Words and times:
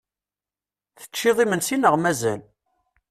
Teččiḍ 0.99 1.37
imensi 1.43 1.77
neɣ 1.77 1.95
mazal? 1.97 2.41